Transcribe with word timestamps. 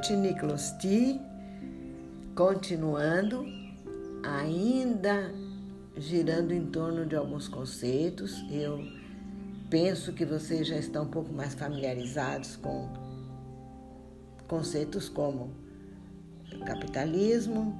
Otiniclosti, 0.00 1.20
continuando, 2.34 3.44
ainda 4.24 5.30
girando 5.94 6.52
em 6.52 6.64
torno 6.64 7.04
de 7.04 7.14
alguns 7.14 7.48
conceitos. 7.48 8.42
Eu 8.50 8.82
penso 9.68 10.14
que 10.14 10.24
vocês 10.24 10.66
já 10.66 10.76
estão 10.76 11.04
um 11.04 11.08
pouco 11.08 11.30
mais 11.34 11.52
familiarizados 11.52 12.56
com 12.56 12.88
conceitos 14.48 15.10
como 15.10 15.52
capitalismo, 16.64 17.78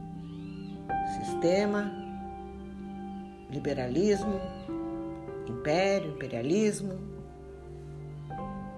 sistema, 1.22 1.90
liberalismo, 3.50 4.38
império, 5.48 6.10
imperialismo. 6.10 7.00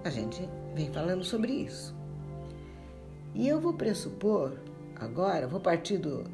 A 0.04 0.10
gente 0.10 0.48
vem 0.76 0.92
falando 0.92 1.24
sobre 1.24 1.52
isso. 1.52 2.01
E 3.34 3.48
eu 3.48 3.60
vou 3.60 3.72
pressupor 3.72 4.58
agora, 4.96 5.48
vou 5.48 5.60
partir 5.60 5.98
do, 5.98 6.24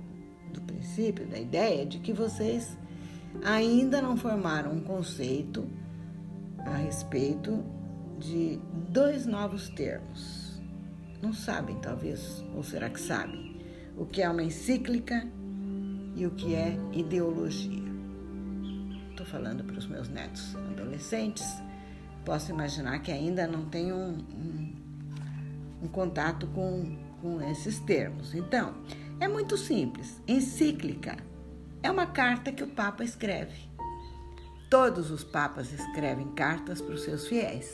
do 0.52 0.60
princípio, 0.62 1.26
da 1.26 1.38
ideia 1.38 1.86
de 1.86 1.98
que 1.98 2.12
vocês 2.12 2.76
ainda 3.44 4.02
não 4.02 4.16
formaram 4.16 4.72
um 4.72 4.80
conceito 4.80 5.68
a 6.58 6.76
respeito 6.76 7.64
de 8.18 8.58
dois 8.90 9.26
novos 9.26 9.68
termos. 9.70 10.60
Não 11.22 11.32
sabem, 11.32 11.76
talvez, 11.76 12.44
ou 12.54 12.62
será 12.62 12.88
que 12.88 13.00
sabem, 13.00 13.56
o 13.96 14.04
que 14.04 14.22
é 14.22 14.28
uma 14.28 14.42
encíclica 14.42 15.26
e 16.14 16.26
o 16.26 16.30
que 16.32 16.54
é 16.54 16.76
ideologia. 16.92 17.88
Estou 19.10 19.26
falando 19.26 19.64
para 19.64 19.76
os 19.76 19.86
meus 19.86 20.08
netos 20.08 20.54
adolescentes, 20.56 21.44
posso 22.24 22.50
imaginar 22.50 23.00
que 23.00 23.10
ainda 23.10 23.46
não 23.46 23.64
têm 23.64 23.92
um, 23.92 24.18
um, 24.18 24.67
um 25.82 25.88
contato 25.88 26.46
com, 26.48 26.96
com 27.20 27.40
esses 27.50 27.78
termos. 27.80 28.34
Então, 28.34 28.74
é 29.20 29.28
muito 29.28 29.56
simples. 29.56 30.20
Encíclica 30.26 31.16
é 31.82 31.90
uma 31.90 32.06
carta 32.06 32.52
que 32.52 32.62
o 32.62 32.68
Papa 32.68 33.04
escreve. 33.04 33.68
Todos 34.70 35.10
os 35.10 35.24
papas 35.24 35.72
escrevem 35.72 36.28
cartas 36.34 36.82
para 36.82 36.94
os 36.94 37.02
seus 37.02 37.26
fiéis. 37.26 37.72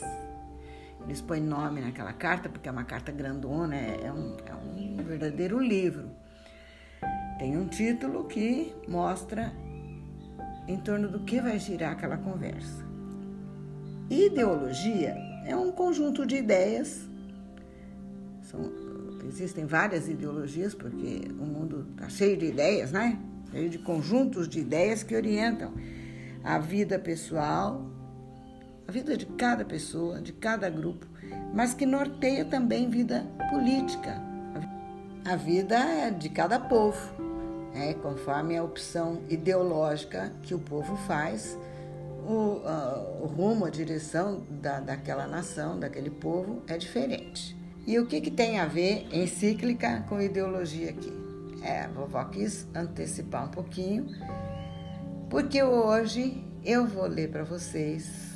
Eles 1.03 1.21
põem 1.21 1.41
nome 1.41 1.81
naquela 1.81 2.13
carta, 2.13 2.49
porque 2.49 2.69
é 2.69 2.71
uma 2.71 2.83
carta 2.83 3.11
grandona, 3.11 3.75
é 3.75 4.11
um, 4.11 4.37
é 4.45 4.53
um 4.55 5.03
verdadeiro 5.03 5.59
livro. 5.59 6.09
Tem 7.37 7.57
um 7.57 7.67
título 7.67 8.25
que 8.25 8.73
mostra 8.87 9.53
em 10.67 10.77
torno 10.77 11.09
do 11.09 11.19
que 11.19 11.41
vai 11.41 11.59
girar 11.59 11.91
aquela 11.91 12.17
conversa. 12.17 12.85
Ideologia 14.09 15.15
é 15.45 15.55
um 15.55 15.71
conjunto 15.71 16.25
de 16.25 16.37
ideias. 16.37 17.07
São, 18.55 19.27
existem 19.27 19.65
várias 19.65 20.07
ideologias, 20.07 20.73
porque 20.73 21.27
o 21.39 21.45
mundo 21.45 21.87
está 21.91 22.09
cheio 22.09 22.37
de 22.37 22.45
ideias, 22.45 22.91
né? 22.91 23.19
Cheio 23.51 23.69
de 23.69 23.79
conjuntos 23.79 24.47
de 24.47 24.59
ideias 24.59 25.03
que 25.03 25.15
orientam 25.15 25.73
a 26.43 26.59
vida 26.59 26.99
pessoal, 26.99 27.85
a 28.87 28.91
vida 28.91 29.17
de 29.17 29.25
cada 29.25 29.65
pessoa, 29.65 30.21
de 30.21 30.31
cada 30.31 30.69
grupo, 30.69 31.07
mas 31.53 31.73
que 31.73 31.85
norteia 31.85 32.45
também 32.45 32.89
vida 32.89 33.25
política, 33.49 34.21
a 35.25 35.35
vida 35.35 36.09
de 36.11 36.29
cada 36.29 36.59
povo, 36.59 36.99
é, 37.73 37.93
conforme 37.95 38.57
a 38.57 38.63
opção 38.63 39.21
ideológica 39.27 40.31
que 40.43 40.53
o 40.53 40.59
povo 40.59 40.95
faz, 41.07 41.57
o, 42.27 42.57
uh, 42.57 43.23
o 43.23 43.27
rumo, 43.27 43.65
a 43.65 43.69
direção 43.69 44.43
da, 44.49 44.79
daquela 44.79 45.27
nação, 45.27 45.79
daquele 45.79 46.09
povo 46.09 46.63
é 46.67 46.77
diferente. 46.77 47.54
E 47.85 47.99
o 47.99 48.05
que, 48.05 48.19
que 48.19 48.31
tem 48.31 48.59
a 48.59 48.65
ver 48.65 49.07
encíclica 49.11 50.03
com 50.09 50.21
ideologia 50.21 50.89
aqui? 50.89 51.13
É, 51.61 51.87
vovó 51.87 52.23
quis 52.25 52.67
antecipar 52.75 53.45
um 53.45 53.49
pouquinho 53.49 54.07
porque 55.29 55.61
hoje 55.61 56.43
eu 56.63 56.85
vou 56.85 57.07
ler 57.07 57.29
para 57.29 57.43
vocês 57.43 58.31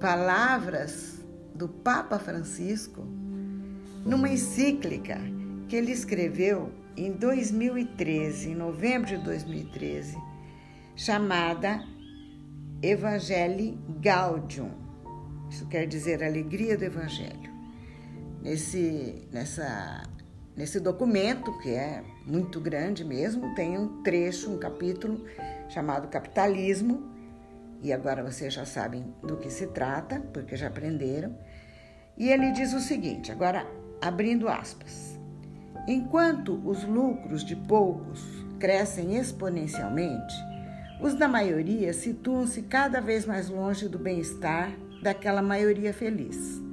palavras 0.00 1.24
do 1.54 1.68
Papa 1.68 2.18
Francisco 2.18 3.02
numa 4.04 4.28
encíclica 4.28 5.18
que 5.68 5.74
ele 5.74 5.90
escreveu 5.90 6.72
em 6.96 7.12
2013, 7.12 8.50
em 8.50 8.54
novembro 8.54 9.08
de 9.08 9.18
2013, 9.18 10.16
chamada 10.94 11.84
Evangelii 12.80 13.78
Gaudium. 14.00 14.70
Isso 15.50 15.66
quer 15.66 15.86
dizer 15.86 16.22
alegria 16.22 16.78
do 16.78 16.84
Evangelho. 16.84 17.55
Nesse, 18.46 19.26
nessa 19.32 20.04
Nesse 20.56 20.80
documento, 20.80 21.52
que 21.58 21.68
é 21.68 22.02
muito 22.24 22.58
grande 22.58 23.04
mesmo, 23.04 23.54
tem 23.54 23.76
um 23.76 24.02
trecho, 24.02 24.50
um 24.50 24.56
capítulo 24.56 25.22
chamado 25.68 26.08
Capitalismo, 26.08 27.10
e 27.82 27.92
agora 27.92 28.22
vocês 28.22 28.54
já 28.54 28.64
sabem 28.64 29.04
do 29.22 29.36
que 29.36 29.50
se 29.50 29.66
trata, 29.66 30.18
porque 30.32 30.56
já 30.56 30.68
aprenderam. 30.68 31.36
E 32.16 32.30
ele 32.30 32.52
diz 32.52 32.72
o 32.72 32.80
seguinte, 32.80 33.30
agora 33.30 33.66
abrindo 34.00 34.48
aspas: 34.48 35.18
Enquanto 35.86 36.54
os 36.66 36.84
lucros 36.84 37.44
de 37.44 37.54
poucos 37.54 38.24
crescem 38.58 39.16
exponencialmente, 39.16 40.34
os 41.02 41.14
da 41.14 41.28
maioria 41.28 41.92
situam-se 41.92 42.62
cada 42.62 42.98
vez 42.98 43.26
mais 43.26 43.50
longe 43.50 43.88
do 43.88 43.98
bem-estar 43.98 44.72
daquela 45.02 45.42
maioria 45.42 45.92
feliz. 45.92 46.64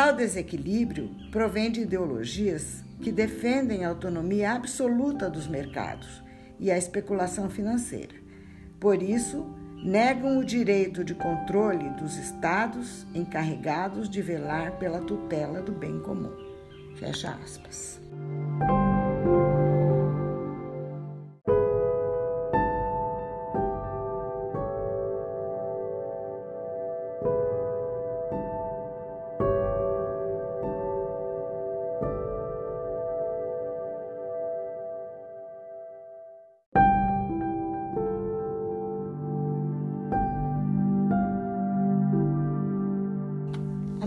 Tal 0.00 0.14
desequilíbrio 0.14 1.10
provém 1.30 1.70
de 1.70 1.82
ideologias 1.82 2.82
que 3.02 3.12
defendem 3.12 3.84
a 3.84 3.90
autonomia 3.90 4.52
absoluta 4.52 5.28
dos 5.28 5.46
mercados 5.46 6.22
e 6.58 6.70
a 6.70 6.78
especulação 6.78 7.50
financeira. 7.50 8.14
Por 8.80 9.02
isso, 9.02 9.44
negam 9.84 10.38
o 10.38 10.44
direito 10.44 11.04
de 11.04 11.14
controle 11.14 11.90
dos 12.00 12.16
estados 12.16 13.06
encarregados 13.14 14.08
de 14.08 14.22
velar 14.22 14.78
pela 14.78 15.02
tutela 15.02 15.60
do 15.60 15.72
bem 15.72 16.00
comum. 16.00 16.32
Fecha 16.96 17.38
aspas. 17.44 18.00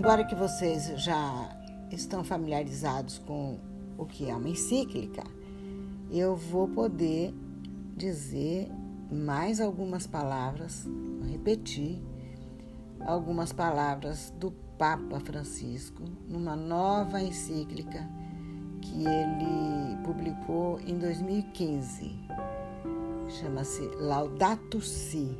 Agora 0.03 0.25
que 0.25 0.35
vocês 0.35 0.91
já 1.01 1.49
estão 1.89 2.25
familiarizados 2.25 3.19
com 3.19 3.57
o 3.97 4.05
que 4.05 4.29
é 4.29 4.35
uma 4.35 4.49
encíclica, 4.49 5.23
eu 6.11 6.35
vou 6.35 6.67
poder 6.67 7.33
dizer 7.95 8.69
mais 9.09 9.61
algumas 9.61 10.05
palavras, 10.05 10.85
repetir 11.31 12.03
algumas 12.99 13.53
palavras 13.53 14.29
do 14.37 14.51
Papa 14.77 15.21
Francisco 15.21 16.03
numa 16.27 16.53
nova 16.53 17.21
encíclica 17.21 18.05
que 18.81 19.05
ele 19.05 20.03
publicou 20.03 20.81
em 20.81 20.99
2015. 20.99 22.13
Chama-se 23.39 23.87
Laudato 24.01 24.81
Si. 24.81 25.33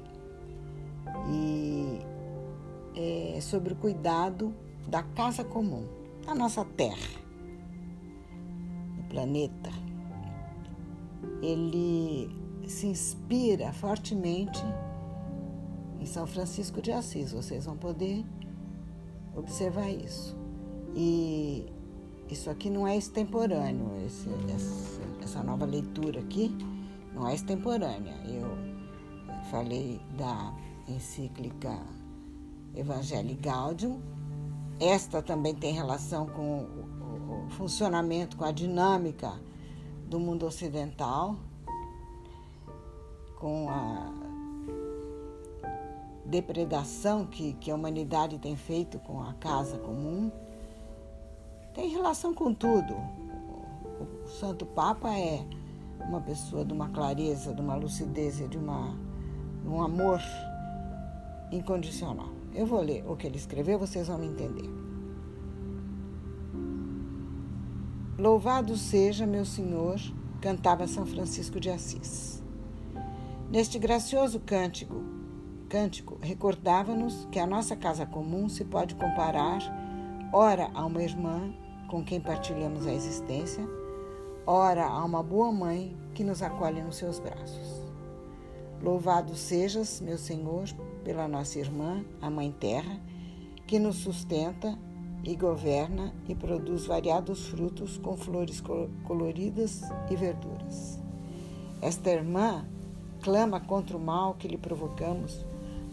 E 1.30 2.02
é, 2.96 3.40
sobre 3.42 3.74
o 3.74 3.76
cuidado 3.76 4.54
da 4.88 5.04
casa 5.04 5.44
comum, 5.44 5.86
da 6.26 6.36
nossa 6.36 6.64
terra, 6.66 7.20
do 8.98 9.04
planeta. 9.10 9.72
Ele 11.42 12.30
se 12.68 12.88
inspira 12.88 13.72
fortemente 13.74 14.64
em 16.00 16.06
São 16.06 16.26
Francisco 16.26 16.82
de 16.82 16.92
Assis. 16.92 17.32
Vocês 17.32 17.66
vão 17.66 17.78
poder 17.78 18.26
observar 19.36 19.90
isso. 19.90 20.38
E 20.96 21.66
isso 22.30 22.50
aqui 22.50 22.70
não 22.70 22.88
é 22.88 22.96
extemporâneo, 22.96 23.92
esse, 24.06 24.30
essa 25.22 25.44
nova 25.44 25.66
leitura 25.66 26.20
aqui 26.20 26.56
não 27.14 27.28
é 27.28 27.36
extemporânea. 27.36 28.16
Eu 28.26 28.48
falei 29.50 30.00
da 30.18 30.54
encíclica 30.88 31.78
Evangelii 32.76 33.36
Gaudium. 33.36 34.02
Esta 34.80 35.22
também 35.22 35.54
tem 35.54 35.74
relação 35.74 36.26
com 36.28 36.64
o, 36.64 37.50
funcionamento, 37.50 38.38
com 38.38 38.46
a 38.46 38.52
dinâmica 38.52 39.34
do 40.08 40.20
mundo 40.20 40.46
ocidental, 40.46 41.36
com 43.40 43.70
a 43.70 44.12
depredação 46.26 47.26
que, 47.26 47.54
que 47.54 47.70
a 47.70 47.76
humanidade 47.76 48.38
tem 48.40 48.56
feito 48.56 48.98
com 49.00 49.22
a 49.22 49.34
casa 49.34 49.78
comum. 49.78 50.32
tem 51.74 51.90
relação 51.90 52.34
com 52.34 52.54
tudo. 52.54 52.96
O 54.24 54.28
Santo 54.28 54.66
Papa 54.66 55.14
é 55.18 55.46
uma 56.00 56.22
pessoa 56.22 56.66
de 56.66 56.74
uma 56.74 56.90
clareza, 56.90 57.54
de 57.54 57.62
uma 57.62 57.76
lucidez 57.76 58.38
de 58.50 58.58
uma, 58.58 58.96
um 59.66 59.82
amor 59.82 60.20
incondicional. 61.52 62.43
Eu 62.54 62.66
vou 62.66 62.82
ler 62.82 63.04
o 63.08 63.16
que 63.16 63.28
ele 63.28 63.38
escreveu, 63.38 63.80
vocês 63.80 64.08
vão 64.08 64.18
me 64.18 64.28
entender. 64.28 64.70
Louvado 68.18 68.78
seja 68.78 69.26
meu 69.26 69.44
Senhor, 69.44 70.00
cantava 70.40 70.88
São 70.88 71.06
Francisco 71.06 71.60
de 71.60 71.70
Assis. 71.70 72.44
Neste 73.50 73.80
gracioso 73.80 74.40
cântico, 74.40 75.04
cântico 75.68 76.18
recordava-nos 76.22 77.28
que 77.32 77.40
a 77.40 77.48
nossa 77.48 77.76
casa 77.76 78.06
comum 78.06 78.48
se 78.48 78.64
pode 78.64 78.96
comparar 78.96 79.62
ora 80.34 80.72
a 80.74 80.84
uma 80.84 81.04
irmã 81.04 81.54
com 81.88 82.04
quem 82.04 82.20
partilhamos 82.20 82.88
a 82.88 82.94
existência, 82.94 83.64
ora 84.48 84.84
a 84.84 85.06
uma 85.06 85.22
boa 85.22 85.52
mãe 85.52 85.96
que 86.16 86.24
nos 86.24 86.42
acolhe 86.42 86.82
nos 86.82 86.96
seus 86.98 87.20
braços. 87.20 87.93
Louvado 88.84 89.34
sejas, 89.34 90.02
meu 90.02 90.18
Senhor, 90.18 90.66
pela 91.06 91.26
nossa 91.26 91.58
irmã, 91.58 92.04
a 92.22 92.30
Mãe 92.30 92.52
Terra, 92.52 93.00
que 93.66 93.80
nos 93.80 93.96
sustenta 93.96 94.78
e 95.24 95.38
governa 95.38 96.14
e 96.28 96.36
produz 96.36 96.86
variados 96.86 97.48
frutos 97.48 97.98
com 97.98 98.18
flores 98.18 98.62
coloridas 99.06 99.84
e 100.12 100.18
verduras. 100.18 101.00
Esta 101.82 102.10
irmã 102.10 102.66
clama 103.22 103.62
contra 103.62 103.96
o 103.96 104.02
mal 104.02 104.34
que 104.34 104.50
lhe 104.50 104.58
provocamos 104.58 105.46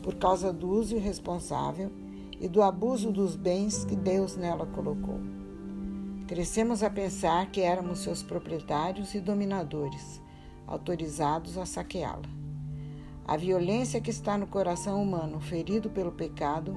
por 0.02 0.16
causa 0.16 0.52
do 0.52 0.68
uso 0.68 0.96
irresponsável 0.96 1.92
e 2.40 2.48
do 2.48 2.60
abuso 2.60 3.12
dos 3.12 3.36
bens 3.36 3.84
que 3.84 3.94
Deus 3.94 4.36
nela 4.36 4.66
colocou. 4.66 5.20
Crescemos 6.26 6.82
a 6.82 6.90
pensar 6.90 7.52
que 7.52 7.60
éramos 7.60 8.00
seus 8.00 8.20
proprietários 8.20 9.14
e 9.14 9.20
dominadores, 9.20 10.20
autorizados 10.66 11.56
a 11.56 11.64
saqueá-la. 11.64 12.39
A 13.30 13.36
violência 13.36 14.00
que 14.00 14.10
está 14.10 14.36
no 14.36 14.48
coração 14.48 15.00
humano 15.00 15.38
ferido 15.38 15.88
pelo 15.88 16.10
pecado 16.10 16.76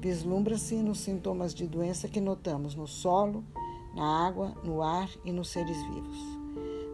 vislumbra-se 0.00 0.76
nos 0.76 1.00
sintomas 1.00 1.52
de 1.52 1.66
doença 1.66 2.08
que 2.08 2.18
notamos 2.18 2.74
no 2.74 2.86
solo, 2.86 3.44
na 3.94 4.26
água, 4.26 4.54
no 4.64 4.82
ar 4.82 5.10
e 5.22 5.30
nos 5.30 5.50
seres 5.50 5.76
vivos. 5.88 6.16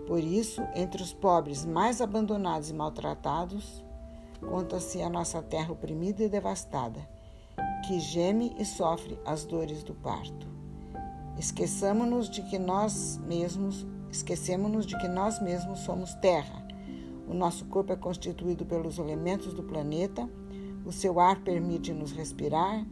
Por 0.04 0.18
isso, 0.18 0.60
entre 0.74 1.00
os 1.00 1.12
pobres 1.12 1.64
mais 1.64 2.00
abandonados 2.00 2.70
e 2.70 2.74
maltratados, 2.74 3.84
conta-se 4.40 5.00
a 5.00 5.08
nossa 5.08 5.40
terra 5.40 5.72
oprimida 5.72 6.24
e 6.24 6.28
devastada, 6.28 7.08
que 7.86 8.00
geme 8.00 8.52
e 8.58 8.64
sofre 8.64 9.16
as 9.24 9.44
dores 9.44 9.84
do 9.84 9.94
parto. 9.94 10.48
Esqueçamos-nos 11.38 12.28
de 12.28 12.42
que 12.42 12.58
nós 12.58 13.16
mesmos, 13.18 13.86
esquecemos-nos 14.10 14.84
de 14.84 14.98
que 14.98 15.06
nós 15.06 15.40
mesmos 15.40 15.78
somos 15.78 16.16
terra. 16.16 16.61
O 17.28 17.34
nosso 17.34 17.64
corpo 17.66 17.92
é 17.92 17.96
constituído 17.96 18.64
pelos 18.64 18.98
elementos 18.98 19.54
do 19.54 19.62
planeta 19.62 20.28
o 20.84 20.90
seu 20.90 21.20
ar 21.20 21.40
permite-nos 21.40 22.12
respirar 22.12 22.84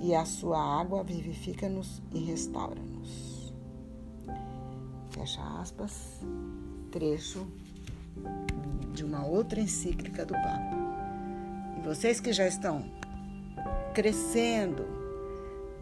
e 0.00 0.14
a 0.14 0.24
sua 0.24 0.58
água 0.58 1.04
vivifica-nos 1.04 2.02
e 2.12 2.18
restaura-nos. 2.20 3.52
Fecha 5.10 5.42
aspas, 5.60 6.20
trecho 6.90 7.46
de 8.94 9.04
uma 9.04 9.26
outra 9.26 9.60
encíclica 9.60 10.24
do 10.24 10.32
Papa. 10.32 10.76
E 11.78 11.82
vocês 11.82 12.20
que 12.20 12.32
já 12.32 12.46
estão 12.46 12.84
crescendo 13.92 14.86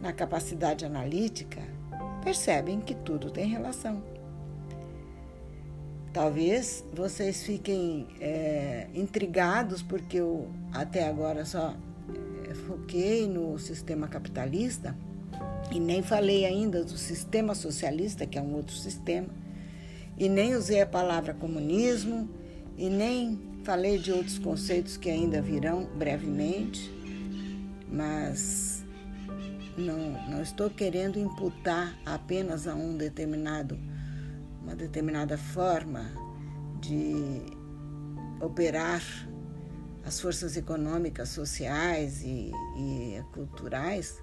na 0.00 0.12
capacidade 0.12 0.84
analítica, 0.84 1.62
percebem 2.24 2.80
que 2.80 2.94
tudo 2.94 3.30
tem 3.30 3.46
relação. 3.46 4.02
Talvez 6.18 6.84
vocês 6.92 7.44
fiquem 7.44 8.08
é, 8.20 8.88
intrigados 8.92 9.82
porque 9.82 10.16
eu 10.16 10.50
até 10.72 11.06
agora 11.06 11.44
só 11.44 11.76
é, 12.50 12.54
foquei 12.54 13.28
no 13.28 13.56
sistema 13.56 14.08
capitalista 14.08 14.96
e 15.70 15.78
nem 15.78 16.02
falei 16.02 16.44
ainda 16.44 16.82
do 16.82 16.98
sistema 16.98 17.54
socialista, 17.54 18.26
que 18.26 18.36
é 18.36 18.42
um 18.42 18.52
outro 18.56 18.74
sistema, 18.74 19.28
e 20.18 20.28
nem 20.28 20.56
usei 20.56 20.82
a 20.82 20.86
palavra 20.86 21.32
comunismo 21.32 22.28
e 22.76 22.90
nem 22.90 23.38
falei 23.62 23.96
de 23.96 24.10
outros 24.10 24.40
conceitos 24.40 24.96
que 24.96 25.08
ainda 25.08 25.40
virão 25.40 25.84
brevemente, 25.84 26.92
mas 27.88 28.84
não, 29.76 30.28
não 30.28 30.42
estou 30.42 30.68
querendo 30.68 31.16
imputar 31.16 31.96
apenas 32.04 32.66
a 32.66 32.74
um 32.74 32.96
determinado 32.96 33.78
uma 34.62 34.74
determinada 34.74 35.36
forma 35.38 36.10
de 36.80 37.42
operar 38.40 39.02
as 40.04 40.20
forças 40.20 40.56
econômicas, 40.56 41.28
sociais 41.28 42.22
e, 42.22 42.52
e 42.76 43.22
culturais, 43.32 44.22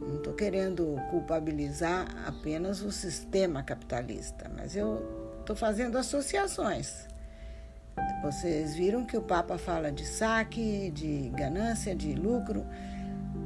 não 0.00 0.16
estou 0.16 0.32
querendo 0.32 0.96
culpabilizar 1.10 2.06
apenas 2.26 2.80
o 2.80 2.90
sistema 2.90 3.62
capitalista, 3.62 4.50
mas 4.56 4.76
eu 4.76 5.36
estou 5.40 5.54
fazendo 5.54 5.98
associações. 5.98 7.06
Vocês 8.22 8.74
viram 8.76 9.04
que 9.04 9.16
o 9.16 9.22
Papa 9.22 9.58
fala 9.58 9.90
de 9.90 10.06
saque, 10.06 10.90
de 10.90 11.30
ganância, 11.30 11.94
de 11.94 12.14
lucro, 12.14 12.64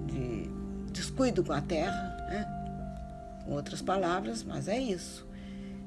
de 0.07 0.51
descuido 0.93 1.43
com 1.43 1.53
a 1.53 1.61
terra, 1.61 2.17
né? 2.29 3.43
com 3.45 3.53
outras 3.53 3.81
palavras, 3.81 4.43
mas 4.43 4.69
é 4.69 4.79
isso 4.79 5.30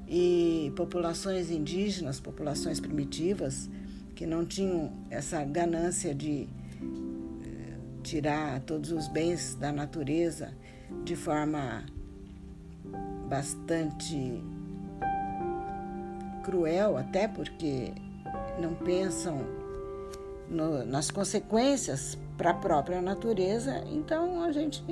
e 0.07 0.71
populações 0.75 1.49
indígenas, 1.49 2.19
populações 2.19 2.79
primitivas, 2.79 3.69
que 4.15 4.25
não 4.25 4.45
tinham 4.45 4.91
essa 5.09 5.43
ganância 5.43 6.13
de 6.13 6.43
eh, 6.43 7.77
tirar 8.03 8.59
todos 8.61 8.91
os 8.91 9.07
bens 9.07 9.55
da 9.55 9.71
natureza 9.71 10.53
de 11.03 11.15
forma 11.15 11.85
bastante 13.27 14.43
cruel, 16.43 16.97
até 16.97 17.27
porque 17.27 17.93
não 18.59 18.75
pensam 18.75 19.43
no, 20.49 20.85
nas 20.85 21.09
consequências 21.09 22.17
para 22.37 22.51
a 22.51 22.53
própria 22.53 23.01
natureza, 23.01 23.83
então 23.91 24.43
a 24.43 24.51
gente 24.51 24.83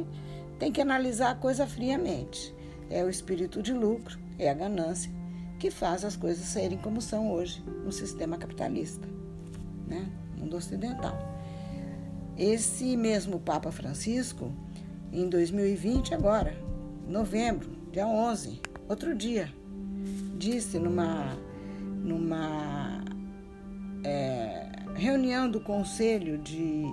tem 0.58 0.72
que 0.72 0.82
analisar 0.82 1.32
a 1.32 1.36
coisa 1.36 1.68
friamente. 1.68 2.56
É 2.89 3.03
o 3.03 3.10
espírito 3.10 3.62
de 3.62 3.74
lucro 3.74 4.20
é 4.42 4.50
a 4.50 4.54
ganância 4.56 5.12
que 5.60 5.70
faz 5.70 6.04
as 6.04 6.16
coisas 6.16 6.44
serem 6.46 6.78
como 6.80 7.00
são 7.00 7.32
hoje 7.32 7.64
no 7.86 7.92
sistema 7.92 8.38
capitalista, 8.38 9.08
né? 9.88 10.10
mundo 10.36 10.58
ocidental. 10.58 11.16
Esse 12.36 12.98
mesmo 12.98 13.40
Papa 13.40 13.72
Francisco, 13.72 14.52
em 15.14 15.30
2020, 15.30 16.16
agora, 16.16 16.58
novembro, 17.08 17.70
dia 17.92 18.08
11, 18.08 18.60
outro 18.90 19.14
dia, 19.14 19.54
disse 20.40 20.80
numa, 20.80 21.38
numa 22.04 23.04
é, 24.04 24.72
reunião 24.96 25.52
do 25.52 25.62
Conselho 25.62 26.40
de, 26.40 26.84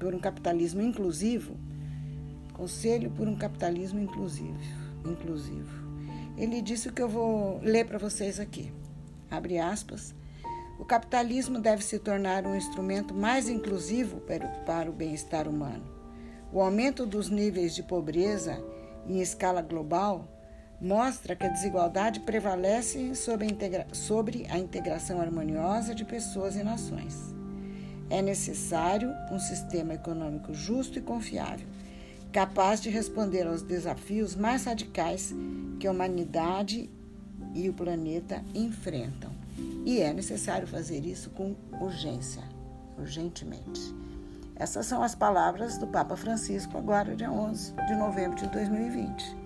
por 0.00 0.12
um 0.12 0.18
Capitalismo 0.18 0.82
Inclusivo, 0.82 1.56
Conselho 2.52 3.12
por 3.12 3.28
um 3.28 3.36
Capitalismo 3.36 4.00
Inclusivo, 4.00 4.58
inclusivo 5.06 5.83
ele 6.36 6.60
disse 6.60 6.88
o 6.88 6.92
que 6.92 7.02
eu 7.02 7.08
vou 7.08 7.60
ler 7.62 7.86
para 7.86 7.98
vocês 7.98 8.40
aqui. 8.40 8.72
Abre 9.30 9.58
aspas. 9.58 10.14
O 10.78 10.84
capitalismo 10.84 11.60
deve 11.60 11.84
se 11.84 11.98
tornar 11.98 12.46
um 12.46 12.56
instrumento 12.56 13.14
mais 13.14 13.48
inclusivo 13.48 14.20
para 14.66 14.90
o 14.90 14.92
bem-estar 14.92 15.48
humano. 15.48 15.84
O 16.52 16.60
aumento 16.60 17.06
dos 17.06 17.30
níveis 17.30 17.74
de 17.74 17.82
pobreza 17.82 18.62
em 19.06 19.20
escala 19.20 19.62
global 19.62 20.28
mostra 20.80 21.36
que 21.36 21.46
a 21.46 21.50
desigualdade 21.50 22.20
prevalece 22.20 23.14
sobre 23.14 23.46
a, 23.46 23.50
integra 23.50 23.86
sobre 23.92 24.46
a 24.50 24.58
integração 24.58 25.20
harmoniosa 25.20 25.94
de 25.94 26.04
pessoas 26.04 26.56
e 26.56 26.62
nações. 26.62 27.34
É 28.10 28.20
necessário 28.20 29.10
um 29.30 29.38
sistema 29.38 29.94
econômico 29.94 30.52
justo 30.52 30.98
e 30.98 31.02
confiável 31.02 31.66
capaz 32.34 32.80
de 32.80 32.90
responder 32.90 33.46
aos 33.46 33.62
desafios 33.62 34.34
mais 34.34 34.64
radicais 34.64 35.32
que 35.78 35.86
a 35.86 35.92
humanidade 35.92 36.90
e 37.54 37.68
o 37.68 37.72
planeta 37.72 38.42
enfrentam. 38.52 39.30
E 39.86 40.00
é 40.00 40.12
necessário 40.12 40.66
fazer 40.66 41.06
isso 41.06 41.30
com 41.30 41.54
urgência, 41.80 42.42
urgentemente. 42.98 43.94
Essas 44.56 44.84
são 44.86 45.00
as 45.00 45.14
palavras 45.14 45.78
do 45.78 45.86
Papa 45.86 46.16
Francisco, 46.16 46.76
agora, 46.76 47.14
dia 47.14 47.30
11 47.30 47.72
de 47.86 47.94
novembro 47.94 48.36
de 48.36 48.48
2020. 48.48 49.36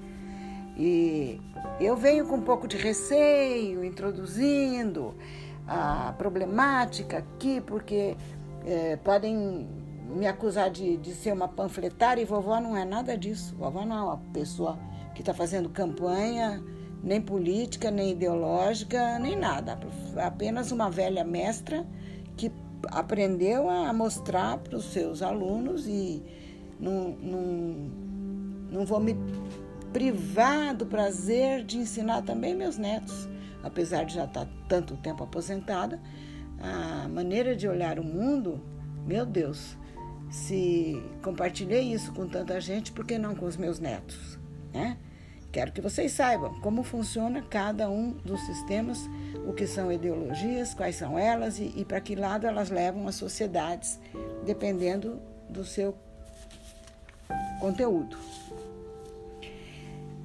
E 0.78 1.38
eu 1.78 1.94
venho 1.94 2.26
com 2.26 2.36
um 2.36 2.42
pouco 2.42 2.66
de 2.66 2.78
receio, 2.78 3.84
introduzindo 3.84 5.14
a 5.66 6.14
problemática 6.16 7.18
aqui, 7.18 7.60
porque 7.60 8.16
é, 8.64 8.96
podem 8.96 9.68
me 10.08 10.26
acusar 10.26 10.70
de, 10.70 10.96
de 10.96 11.12
ser 11.12 11.32
uma 11.32 11.46
panfletária 11.46 12.22
e 12.22 12.24
vovó 12.24 12.60
não 12.60 12.76
é 12.76 12.84
nada 12.84 13.16
disso. 13.16 13.54
Vovó 13.56 13.84
não 13.84 13.96
é 13.96 14.02
uma 14.02 14.18
pessoa 14.32 14.78
que 15.14 15.20
está 15.20 15.34
fazendo 15.34 15.68
campanha, 15.68 16.62
nem 17.02 17.20
política, 17.20 17.90
nem 17.90 18.12
ideológica, 18.12 19.18
nem 19.18 19.36
nada. 19.36 19.78
Apenas 20.16 20.72
uma 20.72 20.90
velha 20.90 21.24
mestra 21.24 21.86
que 22.36 22.50
aprendeu 22.86 23.68
a 23.68 23.92
mostrar 23.92 24.58
para 24.58 24.76
os 24.76 24.86
seus 24.86 25.22
alunos 25.22 25.86
e 25.86 26.22
não, 26.80 27.10
não, 27.10 27.40
não 28.70 28.86
vou 28.86 29.00
me 29.00 29.16
privar 29.92 30.74
do 30.74 30.86
prazer 30.86 31.64
de 31.64 31.78
ensinar 31.78 32.22
também 32.22 32.54
meus 32.54 32.76
netos, 32.76 33.28
apesar 33.62 34.04
de 34.04 34.14
já 34.14 34.24
estar 34.24 34.44
tá 34.44 34.52
tanto 34.68 34.96
tempo 34.96 35.24
aposentada, 35.24 36.00
a 36.60 37.08
maneira 37.08 37.54
de 37.56 37.66
olhar 37.68 37.98
o 37.98 38.04
mundo, 38.04 38.60
meu 39.06 39.24
Deus, 39.24 39.76
se 40.30 41.02
compartilhei 41.22 41.92
isso 41.92 42.12
com 42.12 42.26
tanta 42.28 42.60
gente, 42.60 42.92
por 42.92 43.06
que 43.06 43.18
não 43.18 43.34
com 43.34 43.46
os 43.46 43.56
meus 43.56 43.78
netos? 43.78 44.38
Né? 44.72 44.96
Quero 45.50 45.72
que 45.72 45.80
vocês 45.80 46.12
saibam 46.12 46.60
como 46.60 46.82
funciona 46.82 47.40
cada 47.42 47.88
um 47.88 48.12
dos 48.12 48.40
sistemas, 48.42 48.98
o 49.46 49.52
que 49.52 49.66
são 49.66 49.90
ideologias, 49.90 50.74
quais 50.74 50.96
são 50.96 51.18
elas 51.18 51.58
e, 51.58 51.72
e 51.74 51.84
para 51.84 52.00
que 52.00 52.14
lado 52.14 52.46
elas 52.46 52.68
levam 52.68 53.08
as 53.08 53.14
sociedades, 53.14 53.98
dependendo 54.44 55.20
do 55.48 55.64
seu 55.64 55.96
conteúdo. 57.58 58.16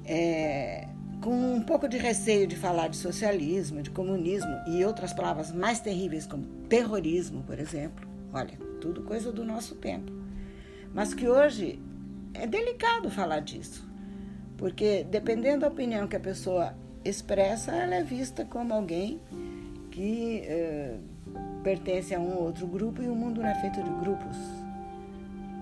É, 0.04 0.86
com 1.22 1.54
um 1.54 1.62
pouco 1.62 1.88
de 1.88 1.96
receio 1.96 2.46
de 2.46 2.54
falar 2.54 2.88
de 2.88 2.96
socialismo, 2.98 3.80
de 3.80 3.90
comunismo 3.90 4.52
e 4.66 4.84
outras 4.84 5.14
palavras 5.14 5.50
mais 5.50 5.80
terríveis 5.80 6.26
como 6.26 6.44
terrorismo, 6.68 7.42
por 7.44 7.58
exemplo. 7.58 8.06
Olha, 8.30 8.58
tudo 8.84 9.00
coisa 9.00 9.32
do 9.32 9.42
nosso 9.42 9.76
tempo. 9.76 10.12
Mas 10.92 11.14
que 11.14 11.26
hoje 11.26 11.80
é 12.34 12.46
delicado 12.46 13.08
falar 13.08 13.40
disso, 13.40 13.88
porque 14.58 15.06
dependendo 15.10 15.60
da 15.60 15.68
opinião 15.68 16.06
que 16.06 16.16
a 16.16 16.20
pessoa 16.20 16.74
expressa, 17.02 17.72
ela 17.72 17.94
é 17.94 18.02
vista 18.02 18.44
como 18.44 18.74
alguém 18.74 19.18
que 19.90 20.42
eh, 20.44 20.98
pertence 21.62 22.14
a 22.14 22.20
um 22.20 22.36
outro 22.36 22.66
grupo 22.66 23.02
e 23.02 23.08
o 23.08 23.14
mundo 23.14 23.40
não 23.40 23.48
é 23.48 23.54
feito 23.54 23.82
de 23.82 23.88
grupos, 23.88 24.36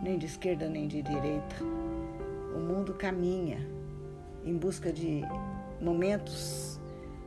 nem 0.03 0.19
de 0.19 0.27
esquerda 0.27 0.69
nem 0.69 0.89
de 0.89 1.01
direita. 1.01 1.57
O 2.57 2.59
mundo 2.59 2.93
caminha 2.95 3.61
em 4.45 4.57
busca 4.57 4.93
de 4.93 5.23
momentos, 5.81 6.81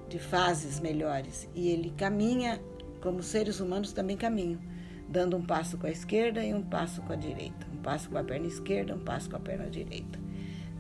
de 0.10 0.20
fases 0.20 0.82
melhores. 0.82 1.48
E 1.56 1.70
ele 1.70 1.94
caminha, 1.96 2.62
como 3.02 3.24
seres 3.24 3.62
humanos 3.62 3.94
também 3.94 4.18
caminham, 4.18 4.60
dando 5.08 5.38
um 5.38 5.42
passo 5.42 5.78
com 5.78 5.88
a 5.88 5.92
esquerda 5.92 6.44
e 6.44 6.54
um 6.54 6.62
passo 6.62 7.02
com 7.02 7.14
a 7.14 7.16
direita. 7.16 7.68
Um 7.74 7.78
passo 7.78 8.10
com 8.10 8.18
a 8.18 8.24
perna 8.24 8.48
esquerda, 8.48 8.96
um 8.96 9.00
passo 9.00 9.30
com 9.30 9.36
a 9.36 9.40
perna 9.40 9.70
direita. 9.70 10.20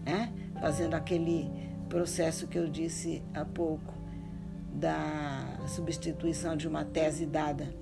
Né? 0.05 0.32
Fazendo 0.60 0.94
aquele 0.96 1.50
processo 1.89 2.48
que 2.48 2.58
eu 2.58 2.67
disse 2.67 3.24
há 3.34 3.46
pouco 3.46 3.94
da 4.74 5.60
substituição 5.67 6.58
de 6.58 6.67
uma 6.67 6.84
tese 6.84 7.25
dada 7.25 7.74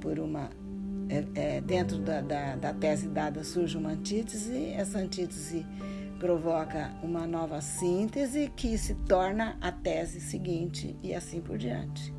por 0.00 0.18
uma. 0.18 0.50
É, 1.08 1.56
é, 1.56 1.60
dentro 1.60 1.98
da, 1.98 2.22
da, 2.22 2.56
da 2.56 2.72
tese 2.72 3.08
dada 3.08 3.44
surge 3.44 3.76
uma 3.76 3.90
antítese, 3.90 4.68
essa 4.70 4.98
antítese 4.98 5.66
provoca 6.18 6.94
uma 7.02 7.26
nova 7.26 7.60
síntese 7.60 8.50
que 8.56 8.78
se 8.78 8.94
torna 8.94 9.58
a 9.60 9.70
tese 9.70 10.20
seguinte 10.20 10.96
e 11.02 11.14
assim 11.14 11.42
por 11.42 11.58
diante. 11.58 12.14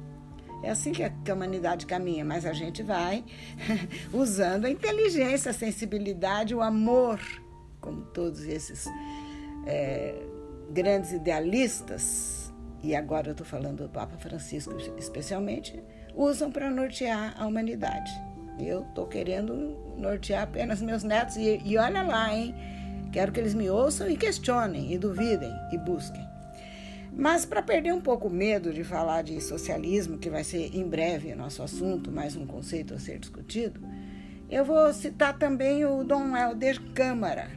É 0.65 0.71
assim 0.71 0.91
que 0.91 1.03
a, 1.03 1.11
que 1.11 1.29
a 1.29 1.35
humanidade 1.35 1.85
caminha, 1.85 2.25
mas 2.25 2.43
a 2.43 2.51
gente 2.51 2.81
vai 2.81 3.23
usando 4.11 4.65
a 4.65 4.69
inteligência, 4.69 5.51
a 5.51 5.53
sensibilidade, 5.53 6.55
o 6.55 6.61
amor, 6.61 7.19
como 7.79 8.01
todos 8.01 8.41
esses 8.41 8.87
é, 9.67 10.15
grandes 10.71 11.11
idealistas, 11.11 12.51
e 12.81 12.95
agora 12.95 13.27
eu 13.27 13.31
estou 13.33 13.45
falando 13.45 13.83
do 13.83 13.89
Papa 13.89 14.17
Francisco 14.17 14.75
especialmente, 14.97 15.83
usam 16.15 16.51
para 16.51 16.71
nortear 16.71 17.35
a 17.39 17.45
humanidade. 17.45 18.11
Eu 18.57 18.81
estou 18.85 19.05
querendo 19.05 19.77
nortear 19.95 20.41
apenas 20.41 20.81
meus 20.81 21.03
netos, 21.03 21.35
e, 21.35 21.61
e 21.63 21.77
olha 21.77 22.01
lá, 22.01 22.33
hein? 22.33 22.55
Quero 23.11 23.31
que 23.31 23.39
eles 23.39 23.53
me 23.53 23.69
ouçam 23.69 24.09
e 24.09 24.17
questionem, 24.17 24.91
e 24.91 24.97
duvidem, 24.97 25.53
e 25.71 25.77
busquem. 25.77 26.34
Mas 27.17 27.45
para 27.45 27.61
perder 27.61 27.93
um 27.93 28.01
pouco 28.01 28.27
o 28.27 28.31
medo 28.31 28.73
de 28.73 28.83
falar 28.83 29.21
de 29.21 29.39
socialismo, 29.41 30.17
que 30.17 30.29
vai 30.29 30.43
ser 30.43 30.75
em 30.75 30.87
breve 30.87 31.33
nosso 31.33 31.63
assunto, 31.63 32.11
mais 32.11 32.35
um 32.35 32.45
conceito 32.45 32.93
a 32.93 32.99
ser 32.99 33.19
discutido, 33.19 33.79
eu 34.49 34.65
vou 34.65 34.91
citar 34.93 35.37
também 35.37 35.85
o 35.85 36.03
Dom 36.03 36.35
Helder 36.35 36.81
Câmara, 36.93 37.49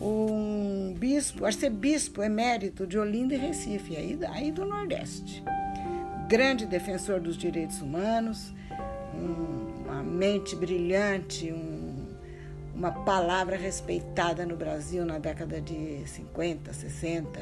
um 0.00 0.92
bispo, 0.98 1.44
arcebispo 1.44 2.22
emérito 2.22 2.86
de 2.86 2.98
Olinda 2.98 3.34
e 3.34 3.38
Recife, 3.38 3.96
aí, 3.96 4.18
aí 4.28 4.50
do 4.50 4.66
Nordeste. 4.66 5.42
Grande 6.28 6.66
defensor 6.66 7.20
dos 7.20 7.36
direitos 7.36 7.80
humanos, 7.80 8.52
um, 9.14 9.84
uma 9.84 10.02
mente 10.02 10.56
brilhante, 10.56 11.52
um 11.52 11.92
uma 12.74 12.90
palavra 12.90 13.56
respeitada 13.56 14.46
no 14.46 14.56
Brasil 14.56 15.04
na 15.04 15.18
década 15.18 15.60
de 15.60 16.02
50, 16.06 16.72
60, 16.72 17.40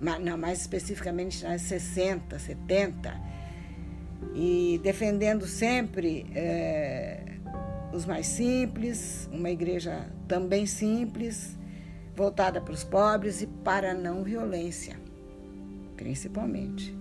não, 0.00 0.38
mais 0.38 0.60
especificamente 0.60 1.42
nas 1.44 1.62
60, 1.62 2.38
70, 2.38 3.20
e 4.34 4.80
defendendo 4.82 5.46
sempre 5.46 6.26
é, 6.34 7.34
os 7.92 8.06
mais 8.06 8.26
simples, 8.26 9.28
uma 9.32 9.50
igreja 9.50 10.10
também 10.26 10.64
simples, 10.64 11.58
voltada 12.16 12.60
para 12.60 12.72
os 12.72 12.84
pobres 12.84 13.42
e 13.42 13.46
para 13.46 13.92
a 13.92 13.94
não 13.94 14.22
violência, 14.22 14.96
principalmente. 15.96 16.96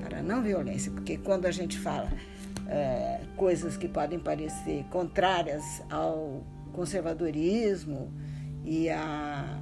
Para 0.00 0.18
a 0.18 0.22
não 0.22 0.42
violência, 0.42 0.90
porque 0.92 1.16
quando 1.16 1.46
a 1.46 1.50
gente 1.50 1.78
fala 1.78 2.10
é, 2.66 3.20
coisas 3.36 3.76
que 3.76 3.88
podem 3.88 4.18
parecer 4.18 4.84
contrárias 4.90 5.82
ao 5.90 6.44
conservadorismo 6.72 8.12
e 8.64 8.88
a 8.90 9.58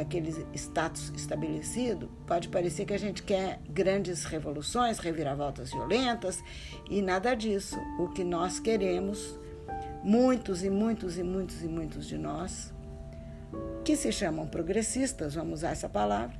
aquele 0.00 0.46
status 0.54 1.12
estabelecido, 1.16 2.08
pode 2.26 2.48
parecer 2.48 2.84
que 2.84 2.94
a 2.94 2.98
gente 2.98 3.22
quer 3.22 3.60
grandes 3.68 4.24
revoluções, 4.24 4.98
reviravoltas 4.98 5.70
violentas 5.70 6.42
e 6.90 7.00
nada 7.02 7.34
disso. 7.34 7.76
O 7.98 8.08
que 8.08 8.24
nós 8.24 8.58
queremos, 8.58 9.38
muitos 10.02 10.62
e 10.62 10.70
muitos 10.70 11.18
e 11.18 11.22
muitos 11.22 11.62
e 11.62 11.68
muitos 11.68 12.06
de 12.06 12.18
nós, 12.18 12.72
que 13.84 13.96
se 13.96 14.10
chamam 14.10 14.46
progressistas, 14.46 15.34
vamos 15.34 15.60
usar 15.60 15.70
essa 15.70 15.88
palavra, 15.88 16.36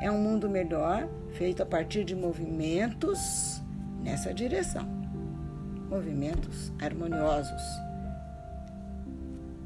é 0.00 0.10
um 0.10 0.18
mundo 0.18 0.48
melhor, 0.48 1.08
feito 1.32 1.62
a 1.62 1.66
partir 1.66 2.04
de 2.04 2.14
movimentos 2.14 3.60
nessa 4.02 4.32
direção. 4.32 4.86
Movimentos 5.88 6.72
harmoniosos 6.80 7.62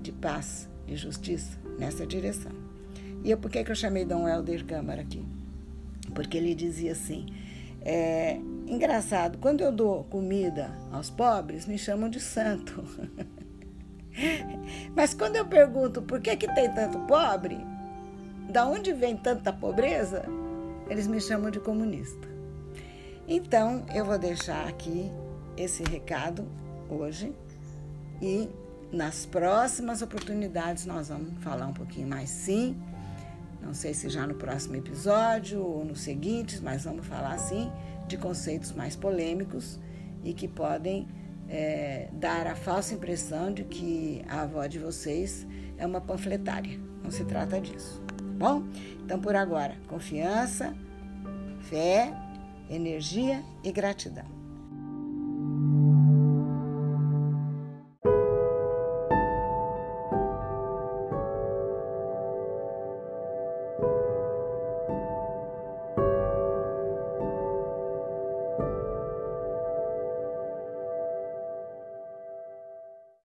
de 0.01 0.13
paz 0.13 0.69
e 0.87 0.97
justiça 0.97 1.59
nessa 1.79 2.07
direção. 2.07 2.58
E 3.25 3.31
eu, 3.31 3.39
por 3.39 3.51
que, 3.51 3.65
que 3.65 3.71
eu 3.71 3.77
chamei 3.77 4.05
Dom 4.05 4.29
Helder 4.29 4.65
Câmara 4.65 5.03
aqui? 5.03 5.25
Porque 6.15 6.37
ele 6.37 6.55
dizia 6.55 6.93
assim: 6.93 7.27
é, 7.83 8.37
engraçado, 8.67 9.39
quando 9.39 9.63
eu 9.63 9.73
dou 9.73 10.05
comida 10.05 10.71
aos 10.93 11.11
pobres, 11.11 11.67
me 11.67 11.79
chamam 11.79 12.09
de 12.09 12.21
santo. 12.21 12.85
Mas 14.95 15.15
quando 15.15 15.37
eu 15.37 15.47
pergunto 15.47 16.03
por 16.03 16.21
que, 16.21 16.37
que 16.37 16.53
tem 16.55 16.73
tanto 16.73 16.99
pobre, 17.01 17.59
da 18.51 18.67
onde 18.67 18.93
vem 18.93 19.17
tanta 19.17 19.53
pobreza, 19.53 20.25
eles 20.89 21.07
me 21.07 21.21
chamam 21.21 21.51
de 21.51 21.61
comunista. 21.61 22.27
Então, 23.27 23.85
eu 23.95 24.05
vou 24.05 24.19
deixar 24.19 24.67
aqui 24.67 25.11
esse 25.57 25.83
recado 25.85 26.47
hoje 26.89 27.33
e 28.23 28.49
nas 28.91 29.27
próximas 29.27 30.01
oportunidades 30.01 30.87
nós 30.87 31.09
vamos 31.09 31.43
falar 31.43 31.67
um 31.67 31.75
pouquinho 31.75 32.09
mais 32.09 32.31
sim. 32.31 32.81
Não 33.61 33.75
sei 33.75 33.93
se 33.93 34.09
já 34.09 34.27
no 34.27 34.35
próximo 34.35 34.77
episódio 34.77 35.63
ou 35.63 35.85
nos 35.85 36.01
seguintes, 36.01 36.61
mas 36.61 36.85
vamos 36.85 37.07
falar 37.07 37.39
sim 37.39 37.71
de 38.07 38.17
conceitos 38.17 38.73
mais 38.73 38.97
polêmicos 38.97 39.79
e 40.25 40.33
que 40.33 40.49
podem 40.49 41.09
é, 41.49 42.09
dar 42.13 42.47
a 42.47 42.55
falsa 42.55 42.95
impressão 42.95 43.53
de 43.53 43.65
que 43.65 44.23
a 44.29 44.43
avó 44.43 44.67
de 44.67 44.79
vocês 44.79 45.47
é 45.77 45.87
uma 45.87 46.01
panfletária. 46.01 46.79
Não 47.03 47.11
se 47.11 47.25
trata 47.25 47.61
disso. 47.61 48.03
Bom, 48.39 48.65
então 49.03 49.21
por 49.21 49.35
agora, 49.35 49.77
confiança, 49.89 50.75
fé 51.63 52.13
energia 52.71 53.43
e 53.65 53.73
gratidão. 53.73 54.38